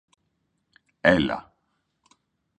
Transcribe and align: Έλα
Έλα 1.01 1.51